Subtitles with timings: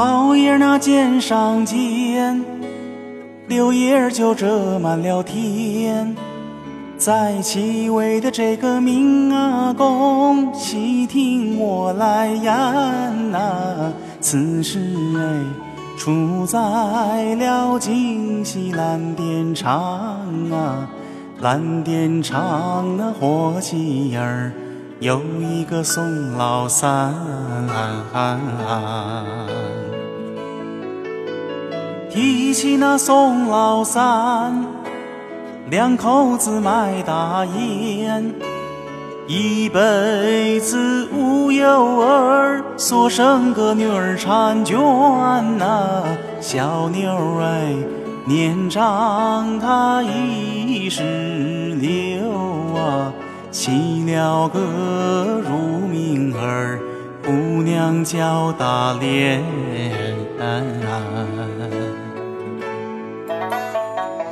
[0.00, 2.42] 桃叶儿那肩上尖，
[3.48, 6.16] 柳叶儿就遮满了天。
[6.96, 13.92] 在七位的这个明阿公，细听我来言呐，
[14.22, 14.80] 此事
[15.18, 16.58] 哎，出在
[17.34, 19.70] 了京西蓝靛厂
[20.50, 20.88] 啊，
[21.42, 24.50] 蓝靛厂那伙计儿
[25.00, 27.14] 有一个宋老三，
[32.10, 34.62] 提起那宋老三。
[35.70, 38.34] 两口子卖大烟，
[39.26, 41.66] 一辈子无有
[42.02, 44.76] 儿，所生个女儿婵娟
[45.56, 46.02] 呐。
[46.42, 47.74] 小妞儿哎，
[48.26, 52.28] 年长她一十六
[52.76, 53.10] 啊，
[53.50, 54.60] 起了个
[55.48, 56.78] 乳名儿，
[57.24, 57.30] 姑
[57.62, 59.42] 娘叫大莲。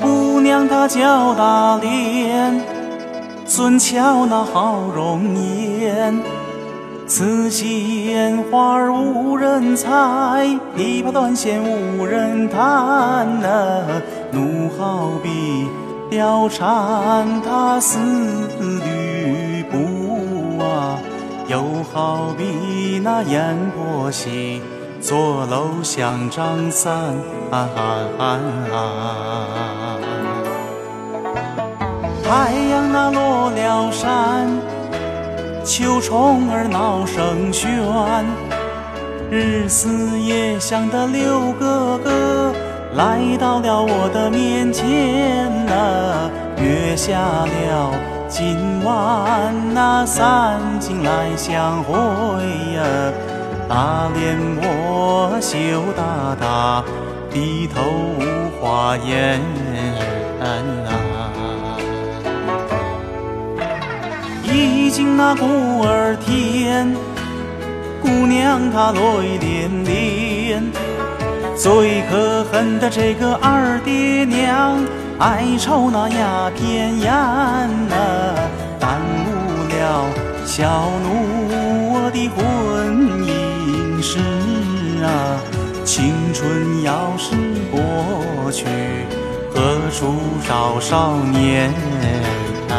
[0.00, 2.60] 姑娘她叫大莲，
[3.46, 6.16] 俊俏那好容颜，
[7.06, 9.88] 此鲜花儿无人采，
[10.76, 13.82] 琵琶断弦无人弹呐。
[14.30, 15.66] 怒好比
[16.10, 17.98] 貂蝉她似
[18.58, 20.98] 吕布啊，
[21.46, 24.60] 又好比那阎婆惜
[25.00, 27.14] 坐楼想张三。
[32.22, 34.48] 太阳那落了山，
[35.64, 38.24] 秋虫儿闹声喧，
[39.30, 42.09] 日思夜想的六哥哥
[42.94, 44.84] 来到了我的面前
[45.66, 47.92] 呐，约下了
[48.28, 51.94] 今晚那三更来相会
[52.74, 52.82] 呀，
[53.68, 55.56] 大脸我羞
[55.96, 56.84] 答答，
[57.32, 57.80] 低头
[58.18, 60.90] 无话言呐。
[64.42, 65.46] 已经那鼓
[65.82, 66.92] 儿天，
[68.02, 68.98] 姑娘她泪
[69.38, 70.60] 涟涟，
[71.62, 74.82] 最可恨的这个二爹娘，
[75.18, 77.12] 爱抽那鸦片烟
[77.86, 77.94] 呐，
[78.80, 80.06] 耽误了
[80.46, 80.64] 小
[81.04, 81.12] 奴
[81.92, 84.18] 我的婚姻事
[85.04, 85.36] 啊！
[85.84, 87.36] 青春要是
[87.70, 88.64] 过去，
[89.54, 90.14] 何处
[90.48, 91.70] 找少年
[92.70, 92.72] 啊？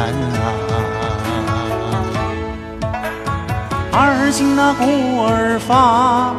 [3.92, 4.86] 二更那鼓
[5.28, 6.34] 儿发，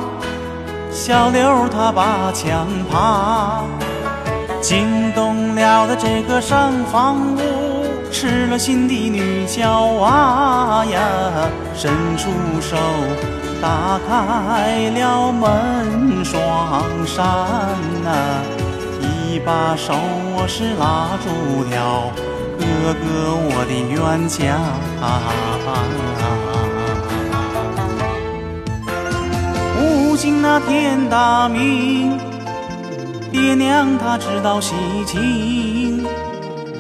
[1.05, 3.65] 小刘他把枪爬，
[4.61, 7.41] 惊动了的这个上房屋，
[8.13, 11.01] 吃了心的女娇娃呀，
[11.75, 12.31] 伸出
[12.61, 12.77] 手
[13.61, 17.27] 打开了门双扇
[18.05, 18.41] 呐，
[19.01, 19.95] 一把手
[20.37, 22.13] 我是拉住了
[22.61, 24.55] 哥哥我的冤家。
[25.91, 26.62] 如
[30.23, 32.17] 今那天大明，
[33.33, 34.73] 爹娘他知道喜
[35.05, 36.07] 情，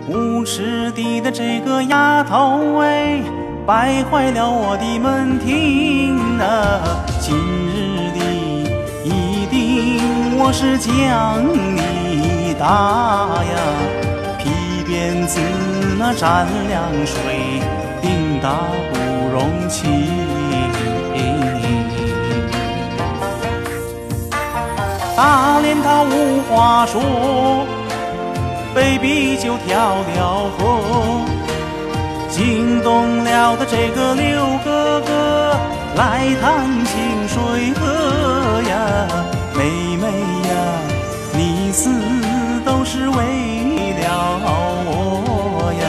[0.06, 3.20] 无耻的的这个丫头哎，
[3.66, 7.02] 败坏了我的门庭啊！
[7.18, 8.20] 今日的
[9.02, 11.42] 一定我是将
[11.74, 13.58] 你打呀，
[14.38, 14.50] 皮
[14.86, 15.40] 鞭子
[15.98, 17.60] 那蘸凉水，
[18.00, 18.50] 定打
[18.92, 20.21] 不容情。
[25.82, 27.02] 他无话说，
[28.74, 30.60] 被逼就跳了河，
[32.30, 35.56] 惊动了的这个六哥哥
[35.96, 38.74] 来趟清水河呀，
[39.54, 40.06] 妹妹
[40.48, 40.52] 呀，
[41.34, 41.90] 你死
[42.64, 43.16] 都是为
[44.00, 44.38] 了
[44.86, 45.84] 我呀，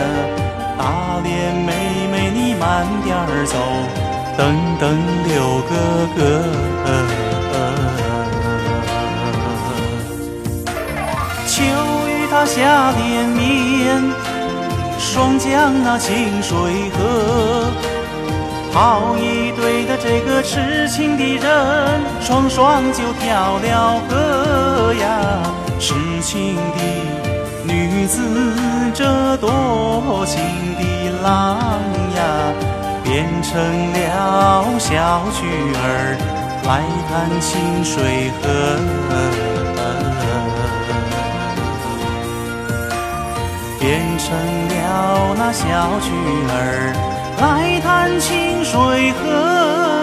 [0.77, 1.71] 大脸妹
[2.11, 3.15] 妹你慢点
[3.45, 3.55] 走，
[4.37, 4.41] 等
[4.79, 4.83] 等
[5.27, 5.71] 六哥
[6.17, 6.21] 哥。
[12.35, 14.01] 他下连绵，
[14.97, 16.57] 双江那清水
[16.89, 17.69] 河，
[18.73, 25.43] 好一对的这个痴情的人，双双就跳了河呀。
[25.79, 25.93] 痴
[26.23, 26.81] 情的
[27.65, 28.19] 女子，
[28.95, 30.41] 这多情
[30.79, 31.59] 的郎
[32.15, 32.51] 呀，
[33.03, 33.61] 变成
[33.93, 35.45] 了小曲
[35.75, 36.17] 儿
[36.65, 36.81] 来
[37.11, 39.72] 弹清水河。
[43.83, 44.33] 变成
[44.69, 46.09] 了那小曲
[46.47, 46.93] 儿，
[47.37, 50.02] 来弹清水河。